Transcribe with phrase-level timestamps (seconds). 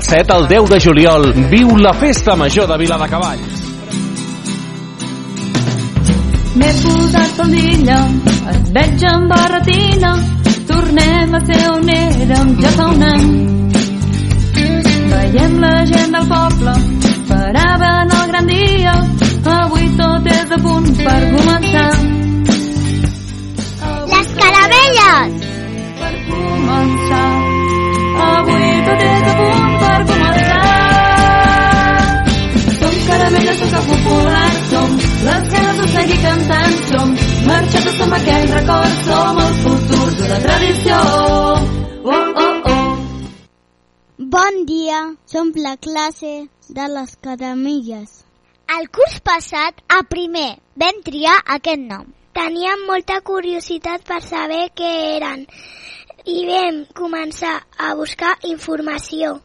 [0.00, 3.58] Del 7 al 10 de juliol, viu la Festa Major de Viladecavalls.
[6.56, 7.98] M'he posat faldilla,
[8.52, 10.14] et veig amb barretina,
[10.70, 13.28] tornem a ser on érem ja fa un any.
[15.12, 16.76] Veiem la gent del poble,
[17.10, 18.96] esperaven el gran dia,
[19.58, 21.92] avui tot és a punt per començar.
[24.16, 25.38] Les caramelles!
[26.00, 27.39] Per començar,
[36.00, 37.10] seguir cantant, som
[37.46, 41.00] marxates, som aquell record, som el futur d'una tradició.
[42.04, 42.94] Oh, oh, oh.
[44.36, 46.32] Bon dia, som la classe
[46.78, 48.16] de les caramelles.
[48.78, 52.08] El curs passat, a primer, vam triar aquest nom.
[52.38, 55.44] Teníem molta curiositat per saber què eren
[56.24, 59.40] i vam començar a buscar informació.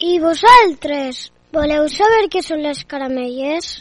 [0.00, 3.74] I vosaltres, voleu saber què són les caramelles?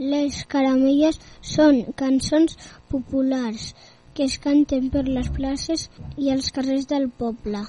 [0.00, 2.56] Les caramelles són cançons
[2.88, 3.74] populars
[4.14, 7.60] que es canten per les places i els carrers del poble.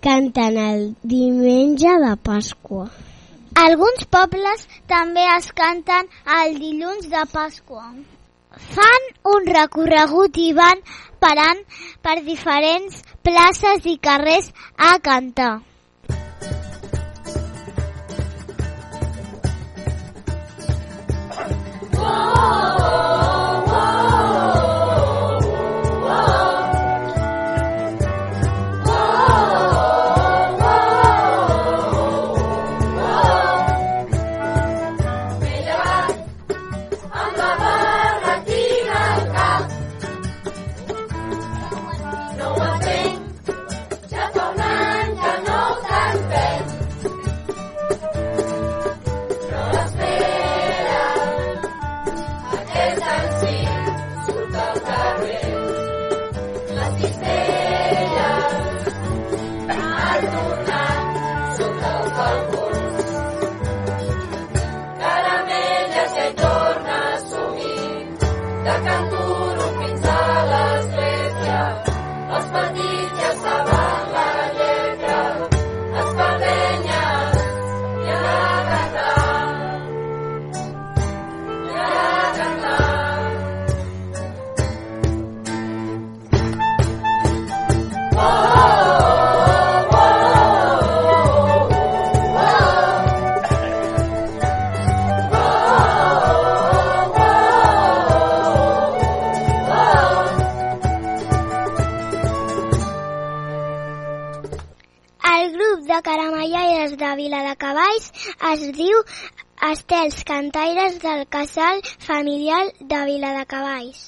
[0.00, 2.88] Canten el diumenge de Pasqua.
[3.60, 6.08] Alguns pobles també es canten
[6.40, 7.92] el dilluns de Pasqua.
[8.72, 10.80] Fan un recorregut i van
[11.20, 11.60] parant
[12.00, 15.65] per diferents places i carrers a cantar.
[22.08, 23.35] oh.
[108.56, 109.00] Es diu
[109.70, 113.98] Estels Cantaires del Casal Familiar de Viladecavalls.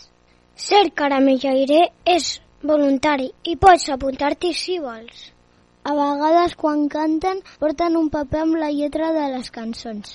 [0.56, 2.28] Ser caramellaire és
[2.70, 5.26] voluntari i pots apuntar-t'hi si vols.
[5.84, 10.14] A vegades quan canten porten un paper amb la lletra de les cançons.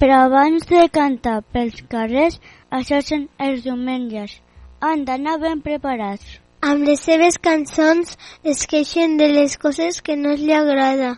[0.00, 2.40] Però abans de cantar pels carrers,
[2.78, 4.38] això són els diumenges.
[4.80, 6.40] Han d'anar ben preparats.
[6.64, 11.14] Amb les seves cançons es queixen de les coses que no li agrada,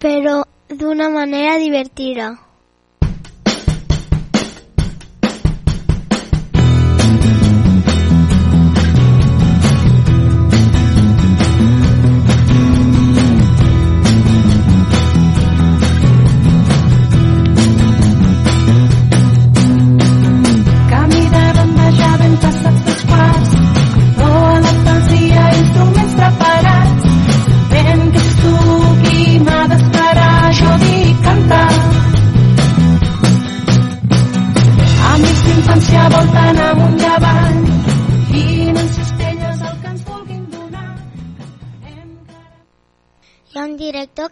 [0.00, 2.38] però de una manera divertida.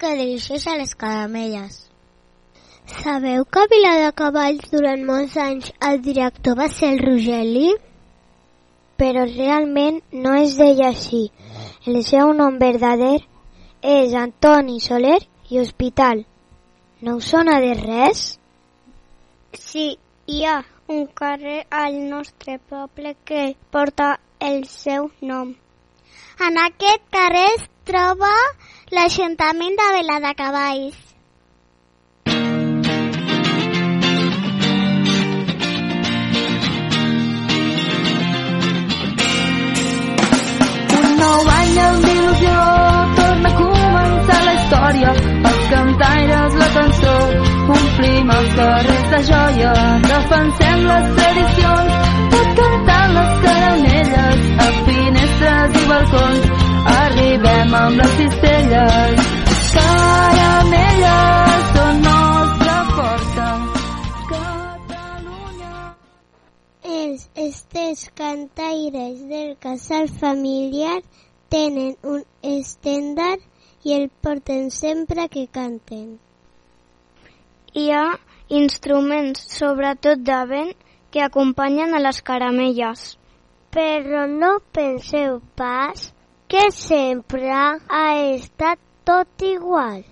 [0.00, 1.84] Que dirigeix a les caramelles.
[2.88, 7.74] Sabeu que a Viladecavalls durant molts anys el director va ser el Rogeli?
[8.98, 11.26] Però realment no es deia així.
[11.86, 13.18] El seu nom verdader
[13.92, 15.18] és Antoni Soler
[15.50, 16.24] i Hospital.
[17.02, 18.24] No us sona de res?
[19.54, 19.86] Sí,
[20.26, 20.58] hi ha
[20.88, 25.54] un carrer al nostre poble que porta el seu nom.
[26.48, 28.32] En aquest carrer es troba
[28.96, 30.96] l'Ajuntament de Viladecavalls.
[40.98, 42.62] Un nou any amb il·lusió
[43.18, 45.12] torna a començar la història
[47.76, 49.74] omplim els carrers de joia,
[50.06, 56.57] defensem les tradicions, tot cantant les caramelles a finestres i balcons.
[56.86, 59.22] Arribem amb les cistelles,
[59.74, 63.46] caramelles són nostra força.
[64.30, 65.72] Catalunya.
[66.98, 71.00] Els estes cantaires del casal familiar
[71.48, 73.42] tenen un estendard
[73.84, 76.18] i el porten sempre que canten.
[77.74, 78.04] Hi ha
[78.48, 80.76] instruments, sobretot de vent,
[81.10, 83.16] que acompanyen a les caramelles.
[83.72, 86.08] Però no penseu pas
[86.48, 87.76] que sempre ha
[88.16, 90.04] estat tot igual.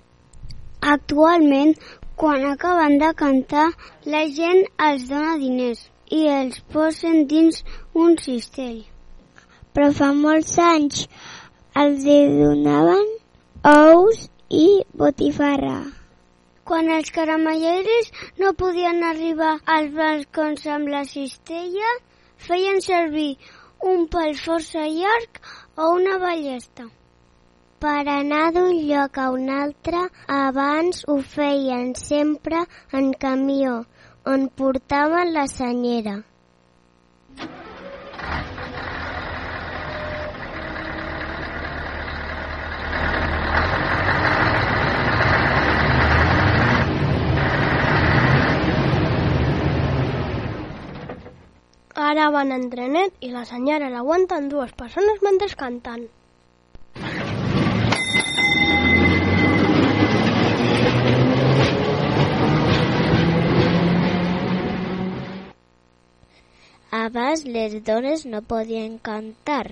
[0.81, 1.73] Actualment,
[2.21, 3.71] quan acaben de cantar,
[4.05, 5.81] la gent els dona diners
[6.13, 7.63] i els posen dins
[8.05, 8.85] un cistell.
[9.73, 11.07] Però fa molts anys
[11.83, 13.09] els donaven
[13.73, 15.79] ous i botifarra.
[16.69, 18.13] Quan els caramelleros
[18.43, 21.93] no podien arribar als balcons amb la cistella,
[22.37, 23.31] feien servir
[23.93, 25.41] un pal força llarg
[25.77, 26.87] o una ballesta.
[27.79, 30.07] Per anar d'un lloc a un altre,
[30.37, 32.63] abans ho feien sempre
[33.01, 33.75] en camió,
[34.25, 36.17] on portaven la senyera.
[51.97, 56.03] Ara van en trenet i la senyora l'aguanten dues persones mentre canten.
[66.93, 69.65] Abans les dones no podien cantar,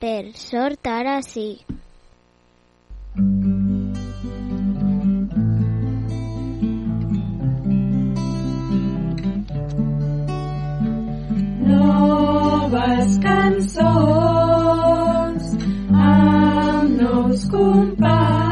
[0.00, 1.48] per sort ara sí.
[12.66, 13.76] Noves cançons
[15.94, 18.45] amb nous companys.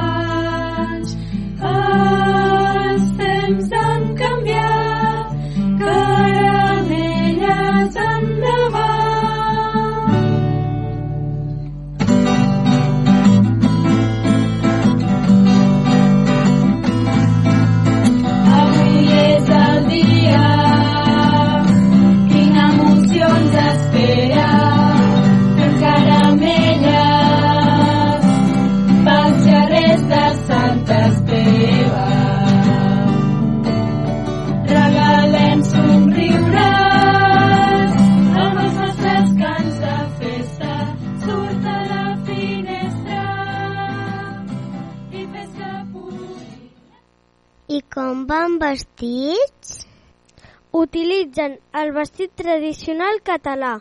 [51.35, 53.81] Utilitzen el vestit tradicional català.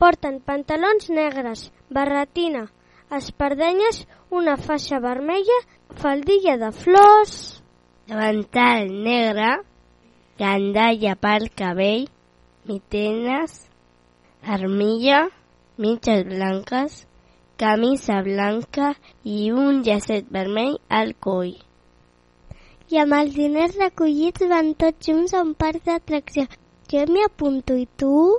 [0.00, 2.62] Porten pantalons negres, barretina,
[3.12, 5.58] espardenyes, una faixa vermella,
[6.00, 7.60] faldilla de flors...
[8.08, 9.50] davantal negre,
[10.38, 12.08] gandalla pel cabell,
[12.64, 13.68] mitenes,
[14.56, 15.26] armilla,
[15.76, 17.06] mitges blanques,
[17.60, 21.58] camisa blanca i un llacet vermell al coll.
[22.88, 26.48] I amb els diners recollits van tots junts a un parc d'atracció.
[26.88, 28.38] Yo me apunto y tú.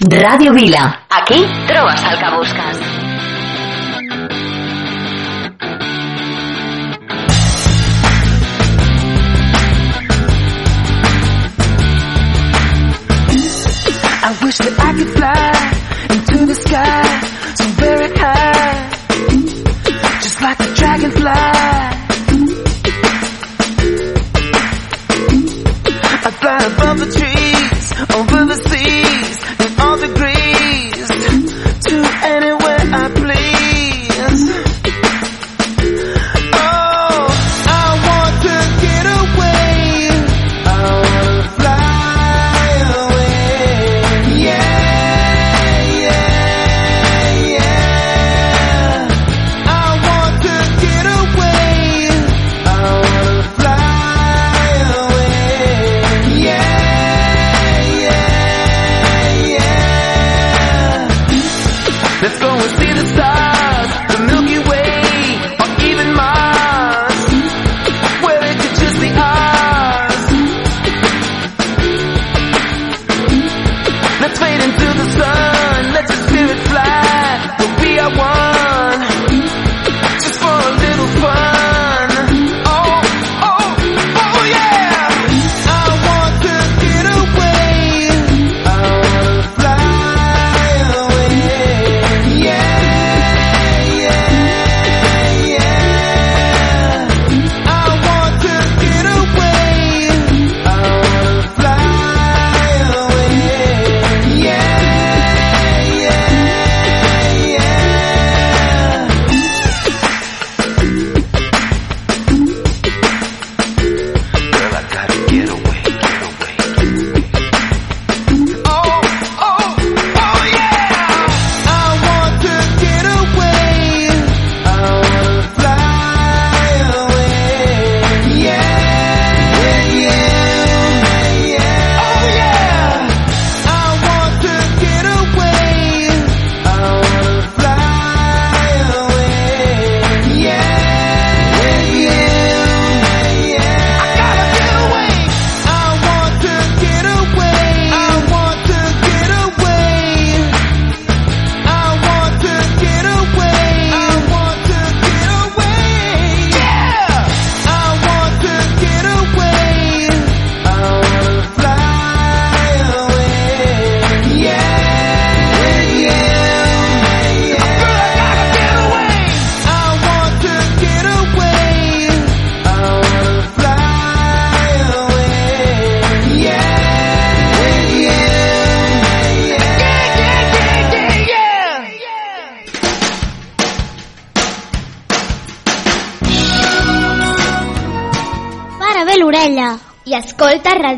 [0.00, 1.06] Ràdio Vila.
[1.10, 2.78] Aquí trobes el que busques.
[14.20, 15.50] I wish that I could fly
[16.14, 17.20] into the sky
[17.56, 18.90] so very high,
[20.22, 21.57] just like a dragonfly.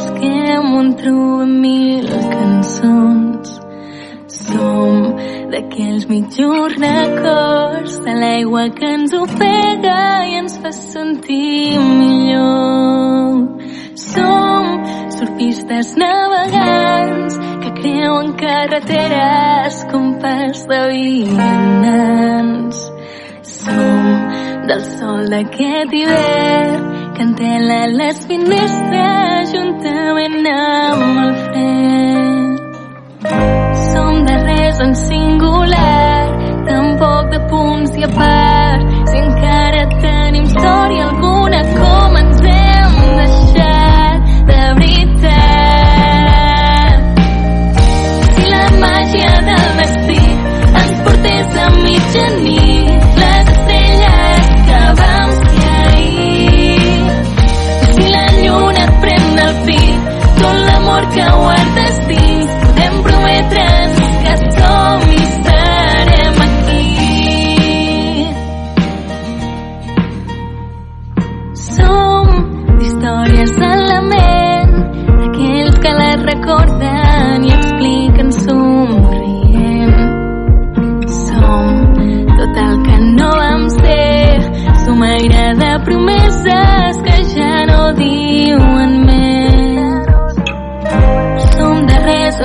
[0.00, 3.60] Busquem on trobem mil cançons.
[4.28, 5.16] Som
[5.52, 13.48] d'aquells mitjos records de l'aigua que ens ofega i ens fa sentir millor.
[13.94, 14.68] Som
[15.16, 22.86] surfistes navegants que creuen carreteres com pas de vianants.
[23.42, 24.06] Som
[24.70, 32.58] del sol d'aquest hivern que entela les finestres juntament amb el fred.
[33.90, 36.28] Som de res en singular,
[36.68, 38.86] tampoc de punts i a part.
[39.10, 42.09] Si encara tenim història alguna com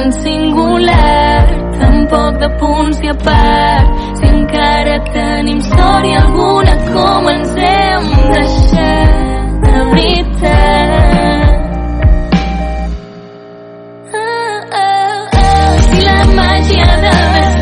[0.06, 1.48] de en singular,
[1.80, 3.90] tampoc de punts i a part.
[4.18, 10.52] Si encara tenim història alguna com ens hem deixat de veritat.
[14.14, 15.78] Ah, ah, ah.
[15.90, 17.55] Si la màgia del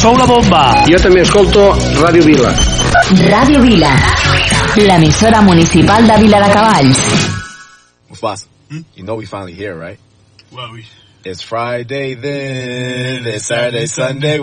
[0.00, 0.60] Sou la bomba.
[0.88, 1.60] Jo també escolto
[2.00, 2.50] Ràdio Vila.
[3.28, 3.90] Ràdio Vila.
[4.80, 7.02] L'emissora municipal de Vila de Cavalls.
[8.08, 8.46] Mufasa,
[8.96, 9.98] you know we finally here, right?
[10.52, 10.86] Well, we...
[11.22, 14.38] It's Friday then, it's Saturday, Sunday.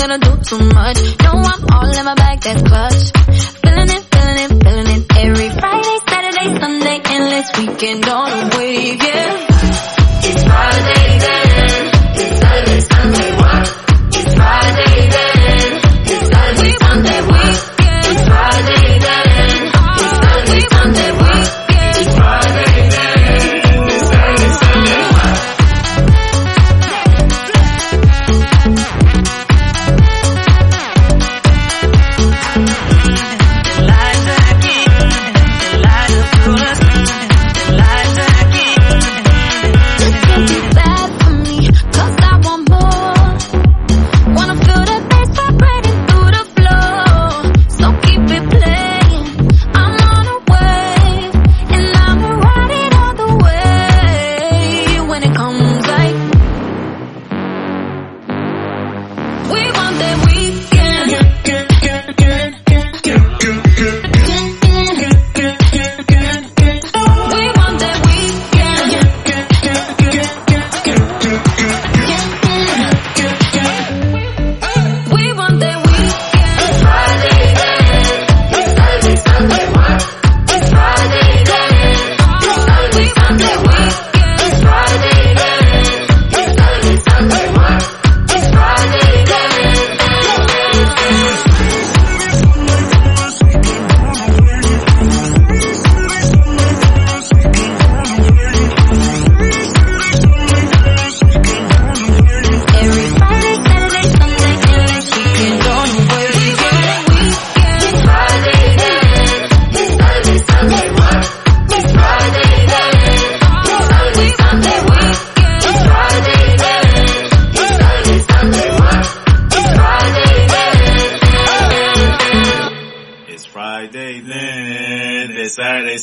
[0.00, 0.98] Gonna, do too much.
[1.22, 3.29] No, I'm all in my bag, that's clutch.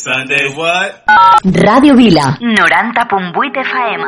[0.07, 1.03] Sunday, what?
[1.43, 4.03] Ràdio Vila, 90.8 FM.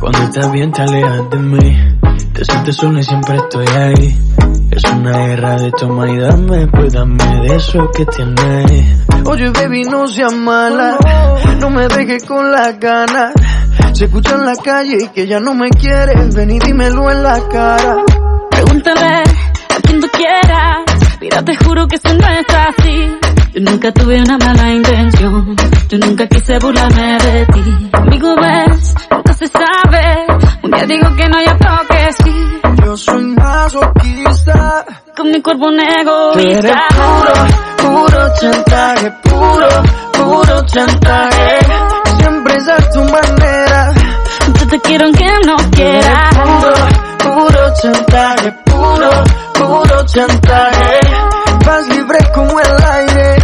[0.00, 1.98] Cuando estás bien te alejas de mí.
[2.34, 4.18] Te sientes sola y siempre estoy ahí.
[4.72, 9.84] Es una guerra de toma y dame Pues dame de eso que tienes Oye baby
[9.84, 10.96] no seas mala.
[11.60, 13.32] No me dejes con las ganas
[13.92, 17.48] Se escucha en la calle que ya no me quieres Ven y dímelo en la
[17.48, 17.96] cara
[18.50, 19.22] Pregúntale
[19.76, 20.84] a quien tú quieras.
[21.20, 23.18] Mira, te juro que eso no es así.
[23.54, 25.56] Yo nunca tuve una mala intención.
[25.88, 27.90] Yo nunca quise burlarme de ti.
[27.92, 30.31] Amigo, ves, nunca se sabe.
[30.74, 32.60] Día digo que no, y otro que sí.
[32.84, 34.84] Yo soy masoquista
[35.16, 36.80] Con mi cuerpo un egoísta.
[36.90, 37.32] puro,
[38.06, 39.68] puro chantaje Puro,
[40.12, 41.58] puro chantaje
[42.18, 43.92] Siempre es a tu manera
[44.58, 46.34] Yo te quiero aunque no quieras.
[46.34, 46.74] Puro,
[47.34, 49.10] puro chantaje Puro,
[49.54, 51.00] puro chantaje
[51.64, 53.36] Vas libre como el aire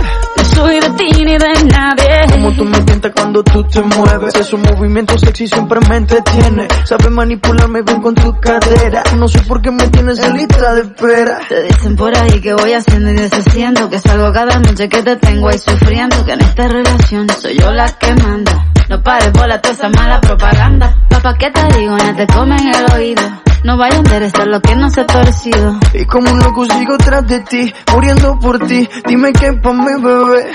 [0.69, 2.27] Soy de ti ni de nadie.
[2.31, 4.35] Como tú me tientas cuando tú te mueves.
[4.35, 6.69] Esos movimientos sexy siempre me entretiene.
[6.85, 9.03] Sabes manipularme bien con tu cadera.
[9.17, 11.39] No sé por qué me tienes en lista de espera.
[11.49, 15.17] Te dicen por ahí que voy haciendo y deshaciendo Que salgo cada noche que te
[15.17, 18.67] tengo ahí sufriendo Que en esta relación soy yo la que manda.
[18.91, 20.95] No pares bola toda esa mala propaganda.
[21.09, 21.97] Papá, ¿qué te digo?
[21.97, 25.79] No te comen el oído No vaya a interesar lo que no se ha torcido.
[25.93, 28.89] Y como un loco sigo tras de ti Muriendo por ti.
[29.07, 30.53] Dime qué pa' mi bebé.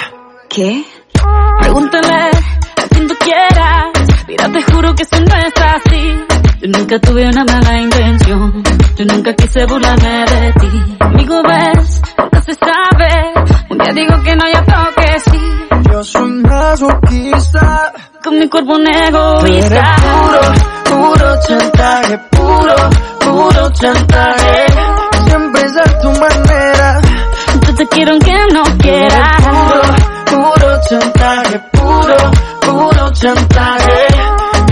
[0.50, 0.84] ¿Qué?
[1.60, 3.86] Pregúntale a quien tú quieras.
[4.28, 6.26] Mira, te juro que eso no es así.
[6.60, 8.64] Yo nunca tuve una mala intención.
[8.96, 10.96] Yo nunca quise burlarme de ti.
[11.00, 13.34] Amigo, ves, nunca se sabe.
[13.70, 15.92] Un día digo que no, y otro que sí.
[15.92, 17.94] Yo soy masoquista.
[18.24, 19.96] Con mi cuerpo un Tú eres egoísta.
[20.02, 23.03] puro, puro chantaje puro
[23.84, 24.66] chantaje
[25.28, 27.02] Siempre es a tu manera
[27.68, 29.82] Yo te quiero aunque no quieras Puro,
[30.32, 32.18] puro chantaje Puro,
[32.62, 34.08] puro chantaje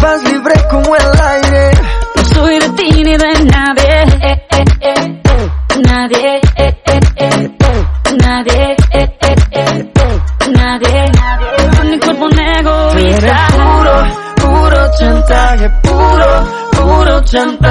[0.02, 1.72] Vas libre como el aire
[2.16, 5.20] No soy de ti ni de nadie eh, eh, eh.
[5.90, 7.86] Nadie eh, eh, eh, eh.
[8.24, 10.52] Nadie eh, eh, eh, eh.
[10.58, 11.12] Nadie
[11.78, 13.96] Con mi cuerpo egoísta puro,
[14.36, 17.71] puro chantaje Puro, puro chantaje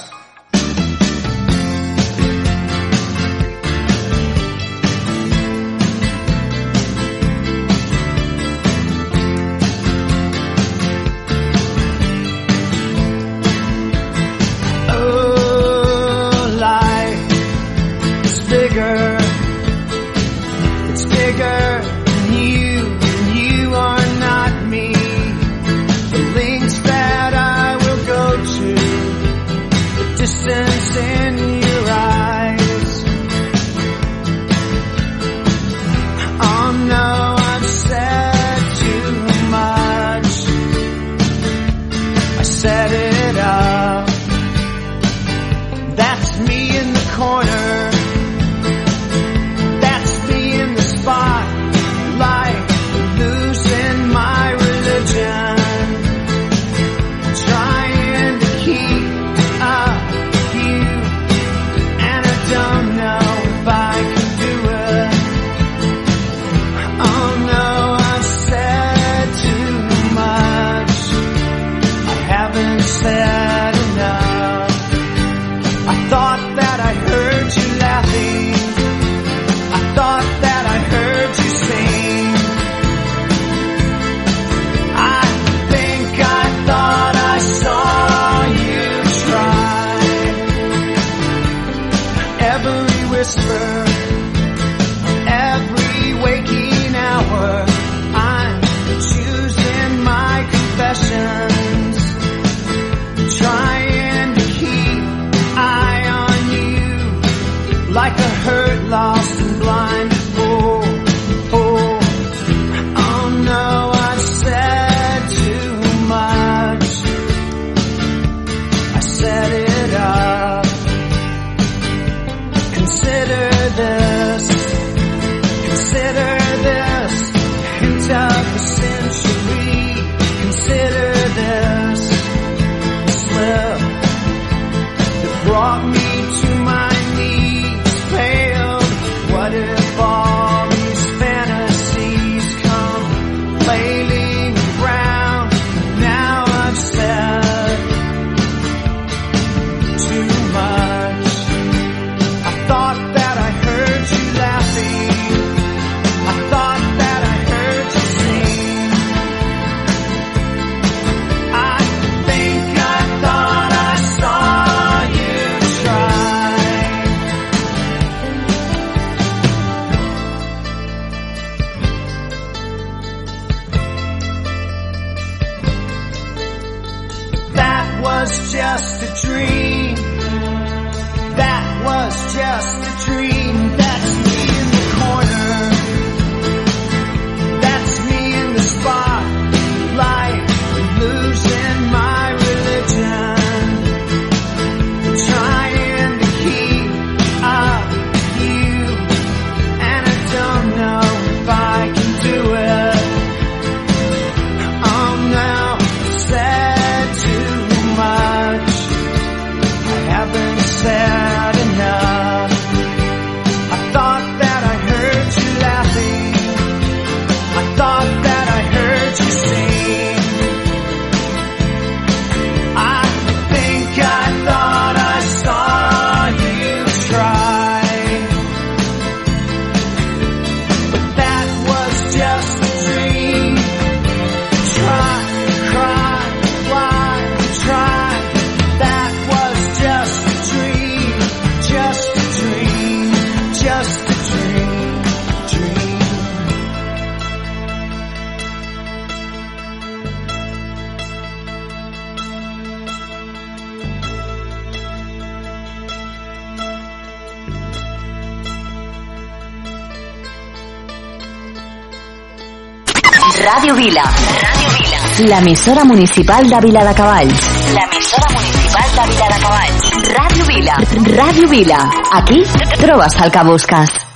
[263.43, 264.03] Radio Vila.
[264.03, 265.29] Radio Vila.
[265.29, 267.27] La emisora municipal de Vila de Cabal.
[267.73, 269.69] La emisora municipal de Vila de Cabal.
[270.15, 270.75] Radio Vila.
[271.15, 271.91] Radio Vila.
[272.11, 272.43] Aquí
[272.77, 274.10] trobas al.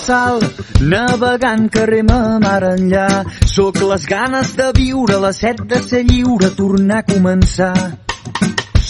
[0.00, 0.40] Sal,
[0.80, 3.08] navegant que rema mar enllà.
[3.46, 7.74] Sóc les ganes de viure, la set de ser lliure, tornar a començar.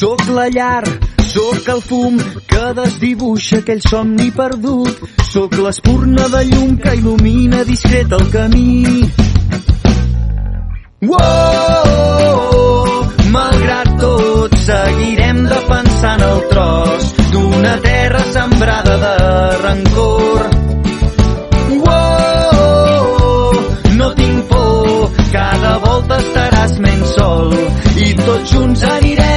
[0.01, 0.85] Sóc la llar,
[1.33, 2.17] sóc el fum
[2.49, 5.03] que desdibuixa aquell somni perdut.
[5.31, 9.11] Sóc l'espurna de llum que il·lumina discret el camí.
[11.11, 12.77] Wow,
[13.35, 19.15] malgrat tot, seguirem defensant el tros d'una terra sembrada de
[19.63, 20.60] rancor.
[25.33, 27.59] Cada volta estaràs menys sol.
[28.07, 29.30] I tots junts anirem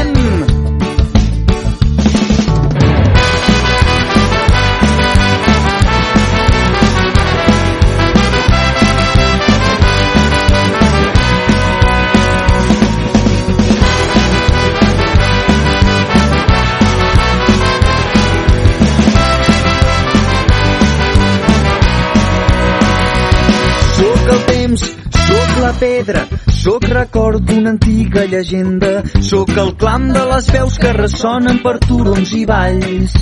[25.79, 31.77] pedra, sóc record d'una antiga llegenda, sóc el clam de les veus que ressonen per
[31.83, 33.15] turons i valls.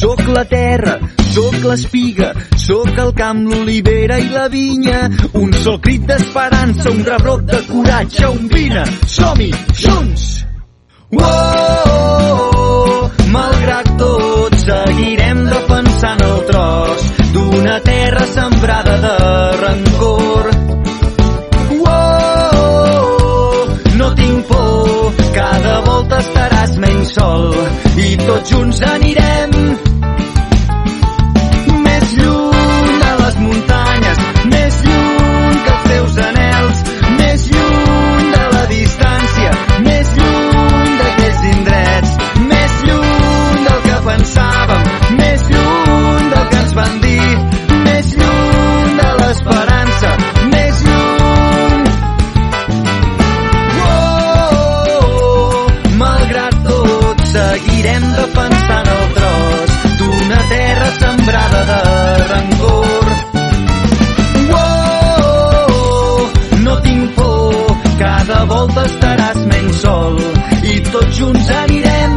[0.00, 0.96] Sóc la terra,
[1.34, 5.02] sóc l'espiga, sóc el camp, l'olivera i la vinya,
[5.40, 8.86] un sol crit d'esperança, un rebrot de coratge, un vine,
[9.18, 9.50] som-hi,
[9.82, 10.28] junts!
[11.10, 19.16] Wow, malgrat tot, seguirem defensant el tros d'una terra sembrada de
[19.64, 20.39] rancor.
[26.20, 27.48] estaràs menys sol.
[28.06, 29.49] I tots junts anirem
[61.64, 61.80] de
[62.30, 63.06] rancor.
[64.50, 66.30] Oh, oh, oh,
[66.64, 70.18] no tinc por, cada volta estaràs menys sol
[70.64, 72.16] i tots junts anirem.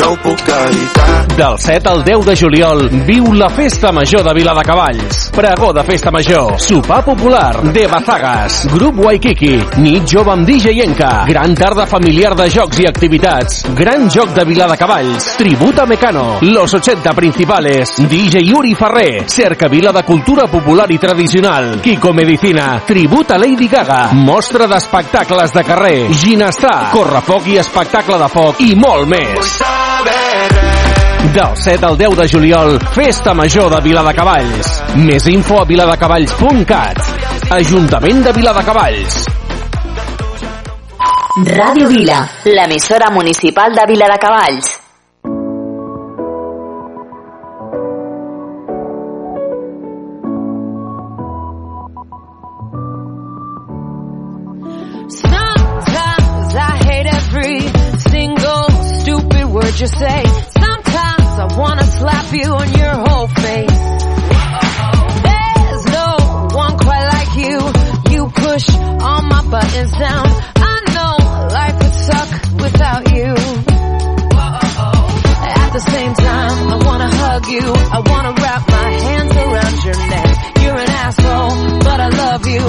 [0.00, 1.12] No ho puc evitar.
[1.38, 5.23] Del 7 al 10 de juliol, viu la Festa Major de Viladecavalls.
[5.34, 6.60] Pregó de Festa Major.
[6.60, 8.68] Sopar popular de Bazagas.
[8.72, 9.64] Grup Waikiki.
[9.78, 11.24] Nit jove amb DJ Enca.
[11.26, 13.64] Gran tarda familiar de jocs i activitats.
[13.74, 15.36] Gran joc de Viladecavalls.
[15.36, 16.38] Tributa Mecano.
[16.40, 17.96] Los 80 principales.
[18.08, 19.28] DJ Yuri Ferrer.
[19.28, 21.80] Cerca Vila de Cultura Popular i Tradicional.
[21.82, 22.80] Kiko Medicina.
[22.86, 24.12] Tributa Lady Gaga.
[24.12, 26.12] Mostra d'espectacles de carrer.
[26.14, 26.92] Ginestar.
[26.92, 28.62] Correfoc i espectacle de foc.
[28.62, 29.58] I molt més.
[31.32, 34.68] Del 7 al 10 de juliol, Festa Major de Viladecavalls.
[34.96, 37.00] Més info a viladecavalls.cat.
[37.56, 39.24] Ajuntament de Viladecavalls.
[41.34, 44.80] Ràdio Vila, l'emissora municipal de Viladecavalls.
[55.08, 57.60] Sometimes I hate every
[58.10, 60.53] single stupid word you say.
[61.56, 63.80] Wanna slap you on your whole face.
[65.26, 67.58] There's no one quite like you.
[68.12, 70.26] You push all my buttons down.
[70.56, 71.14] I know
[71.54, 73.34] life would suck without you.
[75.46, 77.72] At the same time, I wanna hug you.
[77.96, 80.56] I wanna wrap my hands around your neck.
[80.62, 82.64] You're an asshole, but I love you.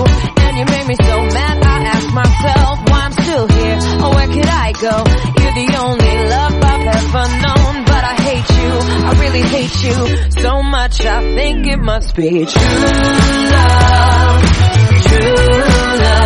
[0.46, 3.80] And you made me so mad, I ask myself why I'm still here.
[4.04, 4.96] Or where could I go?
[5.42, 5.75] You're the
[9.20, 11.02] really hate you so much.
[11.06, 12.62] I think it must be true
[13.52, 14.42] love.
[15.04, 15.34] True
[16.04, 16.25] love.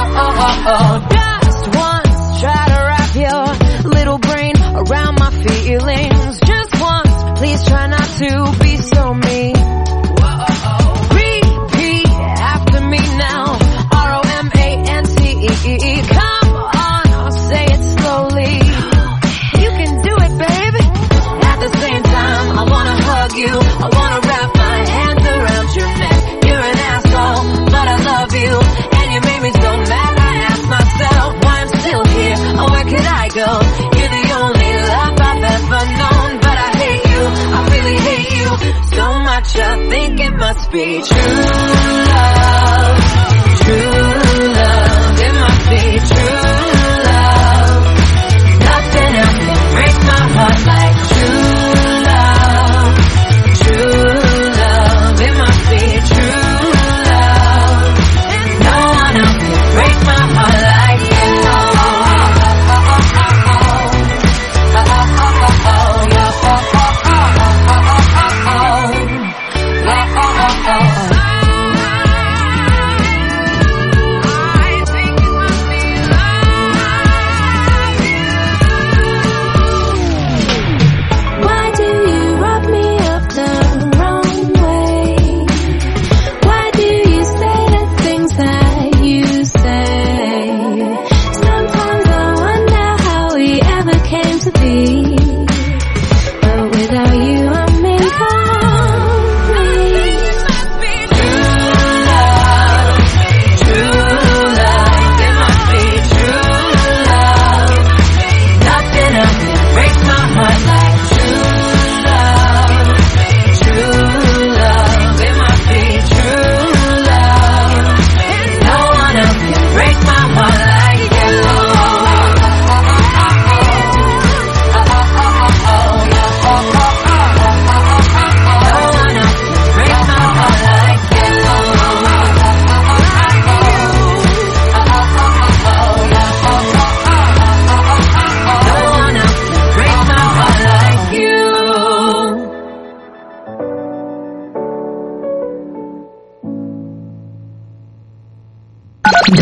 [0.00, 6.40] Just once, try to wrap your little brain around my feelings.
[6.40, 8.59] Just once, please try not to
[40.70, 41.79] be true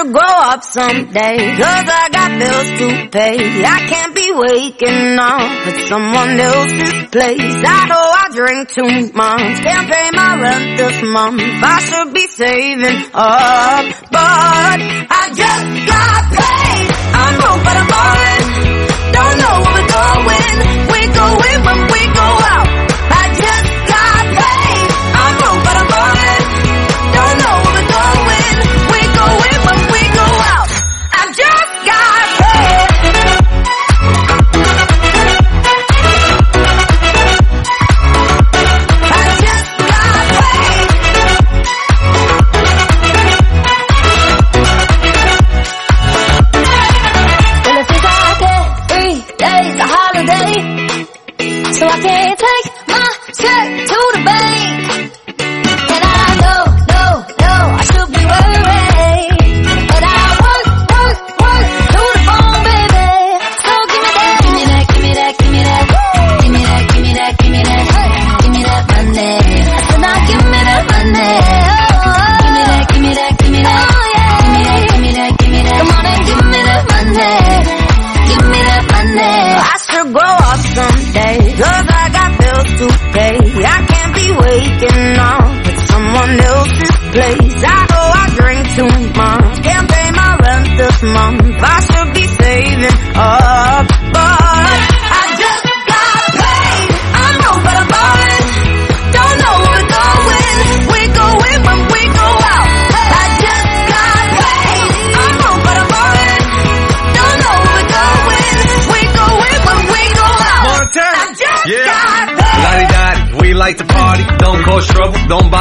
[0.00, 3.64] Should grow up someday, cause I got bills to pay.
[3.64, 7.56] I can't be waking up at someone else's place.
[7.66, 11.42] I know I drink too much, can't pay my rent this month.
[11.42, 14.78] I should be saving up, but
[15.10, 16.86] I just got paid.
[17.12, 18.39] I'm broke, but I'm falling.
[51.80, 52.19] So I can't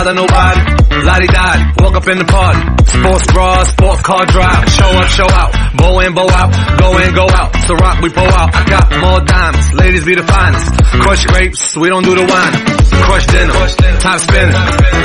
[0.09, 1.05] bother nobody.
[1.05, 2.59] Lottie Dottie, walk up in the party.
[2.85, 4.69] Sports bra, sports car drive.
[4.69, 5.51] Show up, show out.
[5.77, 6.49] Bow in, bow out.
[6.79, 7.55] Go in, go out.
[7.67, 8.53] So rock, we pull out.
[8.53, 9.73] I got more diamonds.
[9.73, 10.65] Ladies be the finest.
[11.01, 12.53] Crush grapes, we don't do the wine.
[13.05, 13.53] Crush dinner,
[14.01, 14.57] top spinning.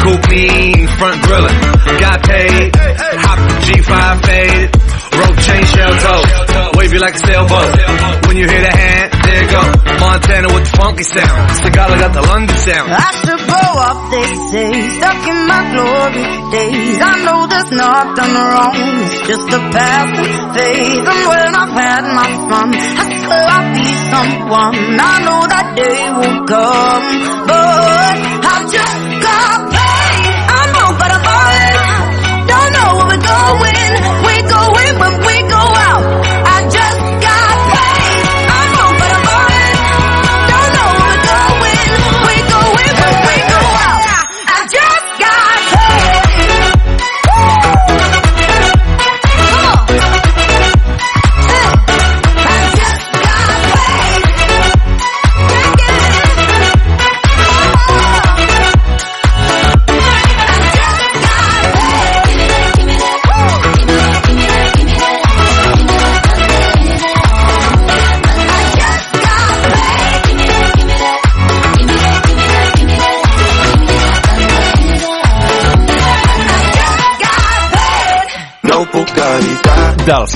[0.02, 1.58] Coupe mean, front grilling.
[2.00, 4.68] Got paid, hop the G5 faded.
[5.14, 6.78] Rope chain shell toe.
[6.78, 8.26] Wavy like a sailboat.
[8.26, 9.74] When you hear the hand, there.
[10.00, 11.50] Montana with the funky sound.
[11.58, 12.88] Sagala got the London sound.
[12.92, 16.24] I should grow up, they say, stuck in my glory
[16.54, 16.98] days.
[17.02, 21.04] I know there's nothing wrong, it's just a passing phase.
[21.04, 24.76] And when I've had my fun, I swear I'll be someone.
[25.00, 27.04] I know that day will come,
[27.48, 29.03] but I just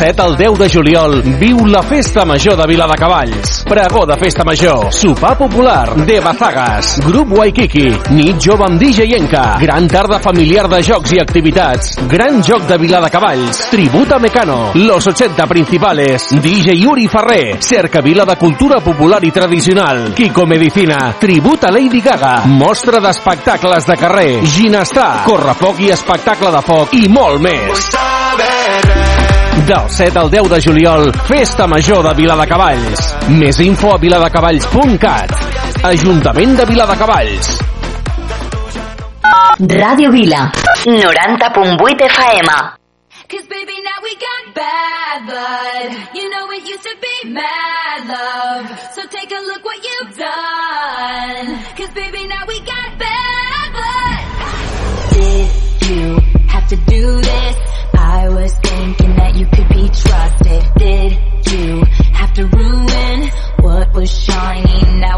[0.08, 3.64] evitar Del 7 al 10 de juliol, viu la Festa Major de Viladecavalls.
[3.68, 9.58] Pregó de Festa Major, sopar popular, de Bazagas, grup Waikiki, nit jove amb DJ Enca,
[9.60, 15.46] gran tarda familiar de jocs i activitats, gran joc de Viladecavalls, tributa Mecano, los 80
[15.46, 22.00] principales, DJ Yuri Ferrer, cerca vila de cultura popular i tradicional, Kiko Medicina, tributa Lady
[22.00, 27.90] Gaga, mostra d'espectacles de carrer, ginestar, correfoc i espectacle de foc i molt més.
[29.66, 33.14] Del 7 al 10 de juliol, Festa Major de Viladecavalls.
[33.28, 35.32] Més info a viladecavalls.cat.
[35.84, 37.50] Ajuntament de Viladecavalls.
[39.58, 40.50] Ràdio Vila,
[40.86, 42.48] 90.8 FM.
[43.28, 48.66] Cause baby now we got bad blood You know it used to be mad love
[48.94, 54.24] So take a look what you've done Cause baby now we got bad blood
[55.12, 56.16] Did you
[56.48, 57.47] have to do this?
[63.98, 64.80] Was shiny?
[65.00, 65.17] Now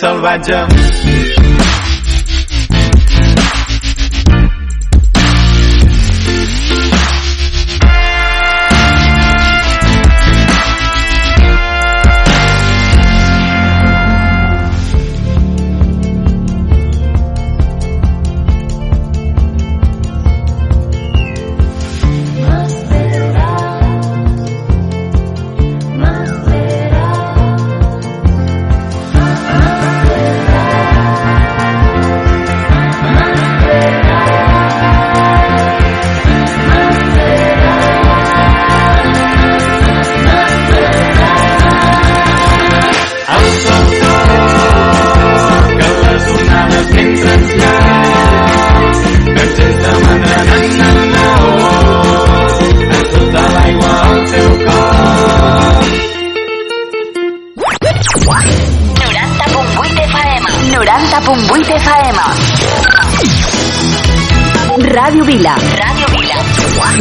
[0.00, 0.93] salvatge.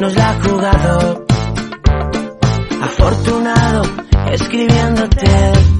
[0.00, 1.26] nos la ha jugado.
[2.80, 3.82] Afortunado
[4.32, 5.79] escribiéndote.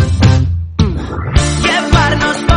[1.61, 2.50] llevarnos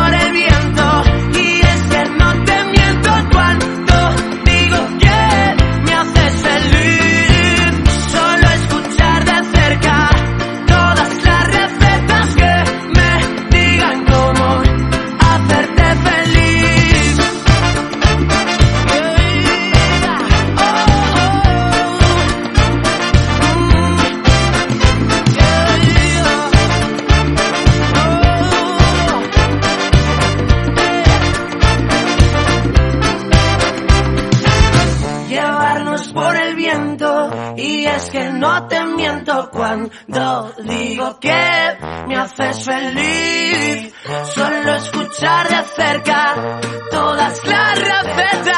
[39.75, 43.93] cuando digo que me haces feliz.
[44.33, 46.59] Solo escuchar de cerca
[46.91, 48.54] todas las recetas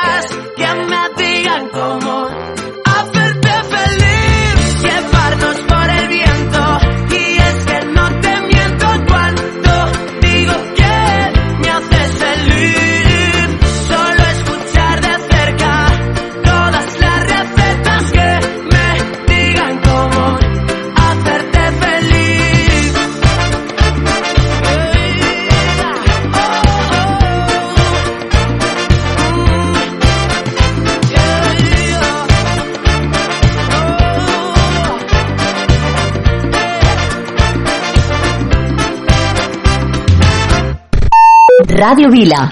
[41.78, 42.50] Ràdio Vila.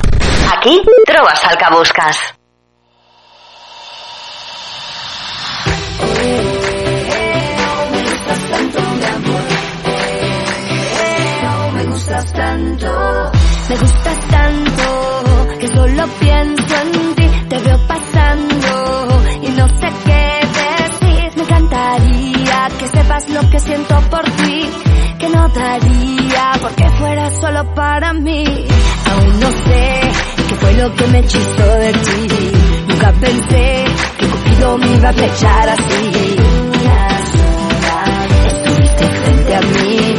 [0.54, 2.18] Aquí trobes el que busques.
[11.74, 12.92] Me gustas tanto,
[13.70, 20.26] me gustas tanto, que solo pienso en ti, te veo pasando y no sé qué
[20.62, 21.32] decir.
[21.36, 24.70] Me encantaría que sepas lo que siento por ti,
[25.18, 28.44] que no daría porque fuera solo para mí.
[29.12, 30.02] Aún no sé
[30.48, 32.52] qué fue lo que me hechizó de ti,
[32.88, 33.86] nunca pensé
[34.18, 36.36] que Cupido me iba a flechar así.
[38.48, 40.16] Estuviste frente a mí.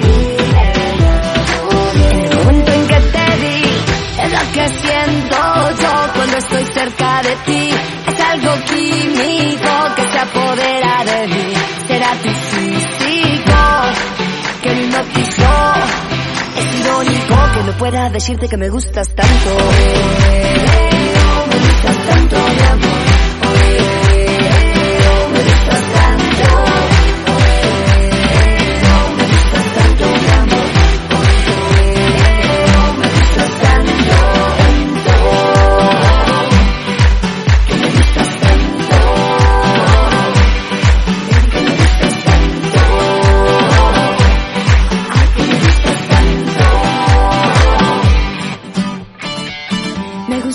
[2.12, 3.64] En el momento en que te vi,
[4.22, 5.36] es lo que siento
[5.82, 7.70] yo cuando estoy cerca de ti.
[8.06, 11.65] Es algo químico que se apodera de mí.
[17.78, 20.95] Pueda decirte que me gustas tanto.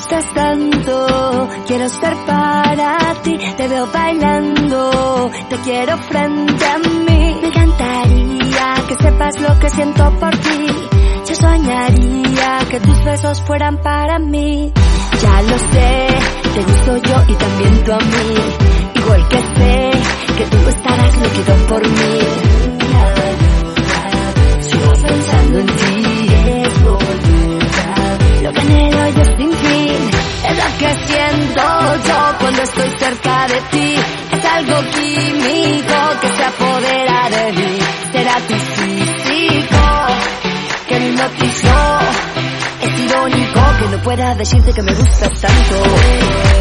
[0.01, 7.37] Gustas tanto, quiero estar para ti, te veo bailando, te quiero frente a mí.
[7.41, 10.65] Me encantaría que sepas lo que siento por ti.
[11.27, 14.73] Yo soñaría que tus besos fueran para mí.
[15.21, 16.07] Ya lo sé,
[16.55, 18.35] te gusto yo y también tú a mí.
[18.95, 19.91] Igual que sé
[20.35, 22.19] que tú estarás loquido por mí.
[24.61, 26.11] Sigo pensando en ti.
[28.43, 28.90] Lo que anhelo yo
[30.81, 31.61] que siento
[32.07, 33.95] yo cuando estoy cerca de ti.
[34.31, 37.79] Es algo químico que se apodera de mí.
[38.11, 39.83] Será tu físico
[40.87, 41.99] que me hipnotizó.
[42.81, 46.60] Es irónico que no pueda decirte que me gustas tanto.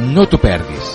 [0.00, 0.94] No t'ho perdis.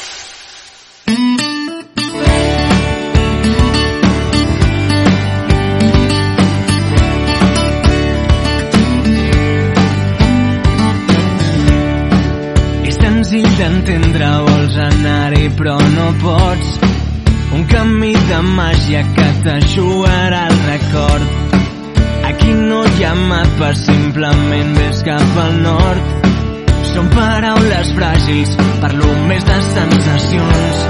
[28.31, 30.81] Fràgils, parlo més de sensacions.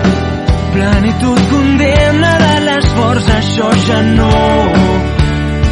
[0.74, 4.32] Plenitud condemna de l'esforç, això ja no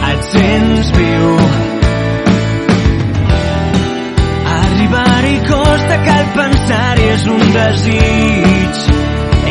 [0.09, 1.36] et sents viu.
[4.57, 8.84] Arribar-hi costa, cal pensar-hi, és un desig.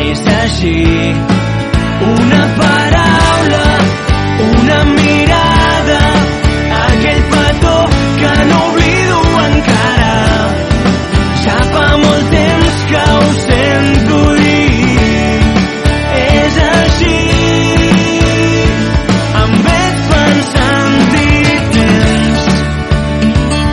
[0.09, 0.77] És així,